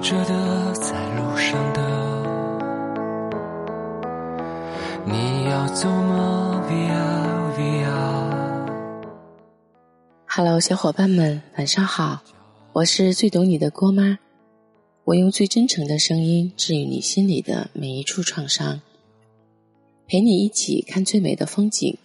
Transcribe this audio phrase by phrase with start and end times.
[0.00, 1.80] 着的，在路上的。
[5.04, 7.88] 你要走吗？Via Via。
[10.26, 12.22] Hello，小伙伴们，晚上好，
[12.72, 14.18] 我是最懂你的郭妈，
[15.04, 18.80] 我用最真诚的声音治愈你心里的每一处创伤，
[20.06, 21.98] 陪你一起看最美的风景。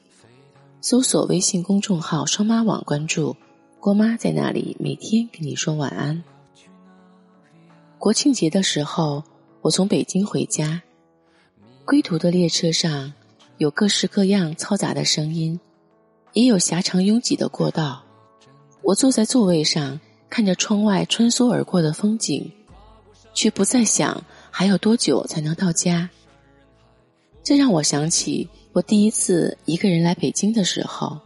[0.82, 3.38] 搜索微信公众号“双妈网”，关注
[3.80, 6.24] 郭妈在那里，每天跟你说晚安。
[8.04, 9.24] 国庆节的时候，
[9.62, 10.82] 我从北京回家，
[11.86, 13.14] 归途的列车上
[13.60, 15.58] 有各式各样嘈杂的声音，
[16.34, 18.04] 也有狭长拥挤的过道。
[18.82, 19.98] 我坐在座位上，
[20.30, 22.52] 看着窗外穿梭而过的风景，
[23.34, 26.10] 却不再想还有多久才能到家。
[27.42, 31.18] 这让我想起我第一次一个人来北京的时候，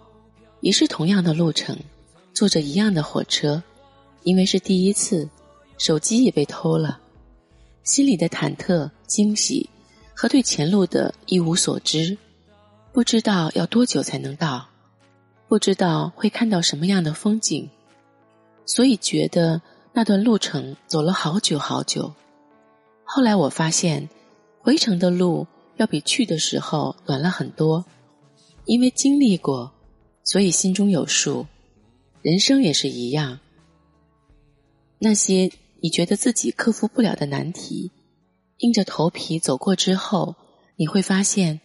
[0.62, 1.76] 也是同样的路程，
[2.36, 3.64] 坐着一样的火车，
[4.22, 5.28] 因为是第一次。
[5.78, 7.00] 手机也被偷了，
[7.84, 9.70] 心里的忐忑、惊喜
[10.16, 12.18] 和对前路的一无所知，
[12.92, 14.68] 不知道要多久才能到，
[15.48, 17.70] 不知道会看到什么样的风景，
[18.66, 19.62] 所以觉得
[19.94, 22.12] 那段路程走了好久好久。
[23.04, 24.10] 后来我发现，
[24.60, 27.86] 回程的路要比去的时候短了很多，
[28.66, 29.72] 因为经历过，
[30.24, 31.46] 所以心中有数。
[32.24, 33.40] 人生也是一样，
[34.98, 35.52] 那些。
[35.82, 37.92] 你觉得自己克服不了的难题，
[38.58, 40.36] 硬着头皮走过之后，
[40.76, 41.62] 你会发现，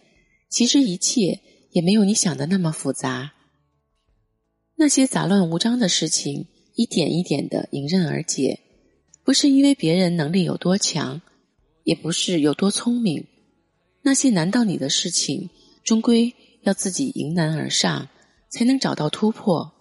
[0.49, 1.39] 其实一切
[1.71, 3.33] 也没有你想的那么复杂。
[4.75, 8.59] 那些杂乱无章的事情，一点一点的迎刃而解，
[9.23, 11.21] 不是因为别人能力有多强，
[11.83, 13.25] 也不是有多聪明。
[14.03, 15.49] 那些难到你的事情，
[15.83, 16.33] 终归
[16.63, 18.09] 要自己迎难而上，
[18.49, 19.71] 才能找到突破。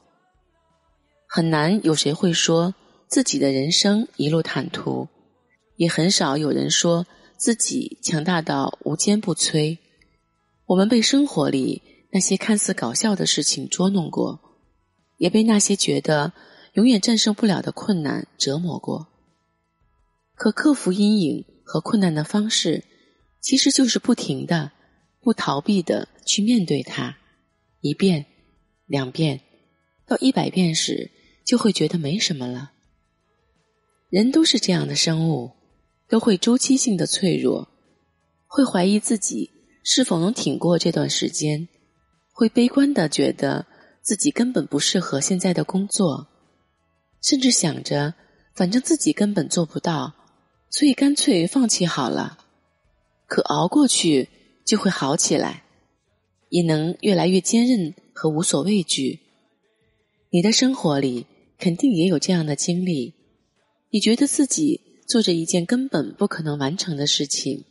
[1.28, 2.74] 很难有谁会说。
[3.12, 5.06] 自己的人生一路坦途，
[5.77, 7.06] 也很少有人说
[7.36, 9.77] 自己强大到无坚不摧。
[10.64, 14.40] 我们被生活里那些看似搞笑的事情捉弄过，
[15.18, 16.33] 也被那些觉得
[16.72, 19.08] 永远战胜不了的困难折磨过。
[20.34, 22.83] 可克服阴影和困难的方式，
[23.42, 24.72] 其实就是不停的、
[25.20, 27.18] 不逃避的去面对它。
[27.83, 28.24] 一遍、
[28.86, 29.42] 两遍，
[30.06, 31.11] 到一百遍时，
[31.45, 32.70] 就会觉得没什么了。
[34.12, 35.52] 人都是这样的生物，
[36.06, 37.67] 都会周期性的脆弱，
[38.46, 39.50] 会怀疑自己
[39.83, 41.67] 是否能挺过这段时间，
[42.30, 43.64] 会悲观的觉得
[44.02, 46.28] 自己根本不适合现在的工作，
[47.22, 48.12] 甚至想着
[48.55, 50.12] 反正自己根本做不到，
[50.68, 52.36] 所以干脆放弃好了。
[53.27, 54.28] 可熬过去
[54.67, 55.64] 就会好起来，
[56.51, 59.20] 也能越来越坚韧和无所畏惧。
[60.28, 61.24] 你的生活里
[61.58, 63.14] 肯定也有这样的经历。
[63.92, 67.67] 你觉得自己做着一件根本不可能完成的事情，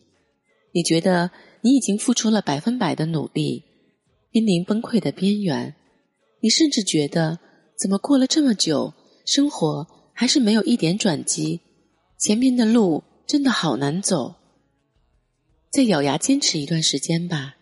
[0.72, 3.64] 你觉得你已经付出了百分百的努力，
[4.30, 5.74] 濒临崩溃的边缘，
[6.40, 7.40] 你甚至觉得
[7.76, 8.94] 怎么过了这么久，
[9.26, 11.60] 生活还是没有一点转机，
[12.20, 14.36] 前面的路真的好难走。
[15.72, 17.56] 再咬牙坚持一段时间吧，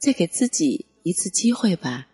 [0.00, 2.08] 再给自己一次机会吧。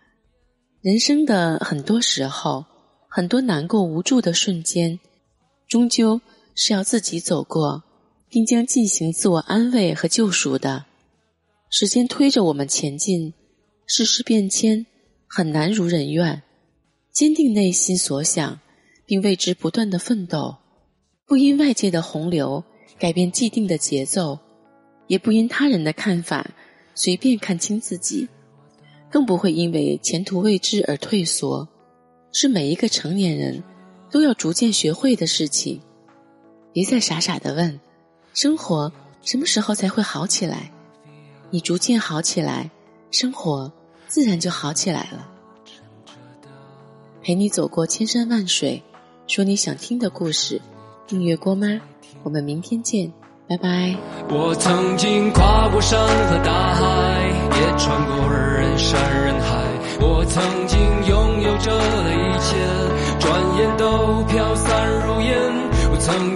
[0.81, 2.65] 人生的很多时候，
[3.09, 4.99] 很多难过无助的瞬间。
[5.69, 6.21] 终究
[6.55, 7.85] 是要自己走过，
[8.31, 10.87] 并将进行自我安慰和救赎的。
[11.69, 13.35] 时间推着我们前进，
[13.87, 14.87] 世事变迁，
[15.27, 16.43] 很难如人愿。
[17.13, 18.61] 坚定内心所想，
[19.05, 20.57] 并为之不断的奋斗，
[21.27, 22.65] 不因外界的洪流
[22.99, 24.39] 改变既定的节奏，
[25.07, 26.51] 也不因他人的看法
[26.95, 28.27] 随便看清自己，
[29.11, 31.69] 更不会因为前途未知而退缩。
[32.33, 33.63] 是每一个成年人。
[34.11, 35.81] 都要逐渐学会的事情，
[36.73, 37.79] 别再傻傻的问：
[38.35, 38.93] 生活
[39.23, 40.73] 什么时候才会好起来？
[41.51, 42.71] 你逐渐好起来，
[43.11, 43.73] 生活
[44.07, 45.29] 自然就好起来了。
[47.23, 48.83] 陪你走过千山万水，
[49.27, 50.61] 说你想听的故事。
[51.07, 51.81] 订阅郭妈，
[52.23, 53.13] 我们明天见，
[53.47, 53.97] 拜拜。
[54.31, 57.29] 我曾经跨过山和大海，
[57.61, 58.29] 也穿过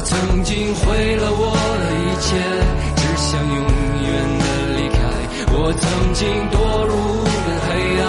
[0.00, 2.28] 我曾经毁了我的一切
[2.96, 3.60] 只想永
[4.00, 4.08] 远
[4.40, 4.44] 的
[4.78, 4.98] 离开。
[5.52, 6.56] 我曾经堕
[6.88, 7.68] 入无边黑
[8.00, 8.08] 暗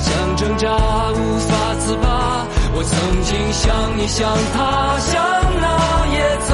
[0.00, 0.66] 想挣扎
[1.12, 2.44] 无法自拔。
[2.74, 5.14] 我曾经像你像他像
[5.62, 6.50] 那野草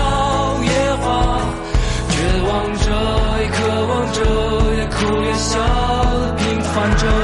[0.61, 0.69] 野
[1.01, 1.41] 花
[2.11, 2.15] 绝
[2.45, 2.87] 望着
[3.41, 3.57] 也渴
[3.89, 4.21] 望着
[4.77, 5.51] 也哭也笑
[6.37, 7.24] 平凡着。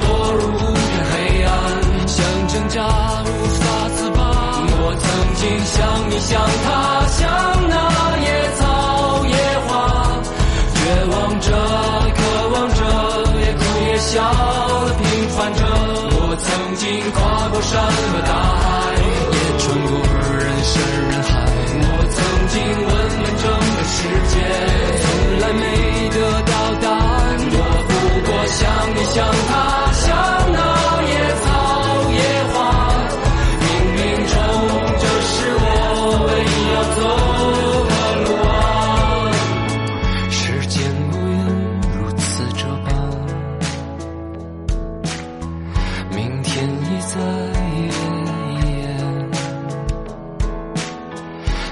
[4.91, 5.79] 我曾经像
[6.09, 6.35] 你像
[6.65, 6.67] 他
[7.07, 7.23] 像
[7.69, 7.73] 那
[8.19, 8.27] 野
[8.59, 8.61] 草
[9.25, 9.31] 野
[9.65, 9.71] 花，
[10.75, 11.47] 绝望着
[12.11, 12.19] 渴
[12.51, 12.83] 望着
[13.39, 14.11] 也哭也笑
[14.99, 15.63] 平凡着。
[16.27, 18.67] 我曾经跨过山和大海，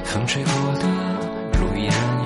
[0.10, 2.19] 风吹过的路依然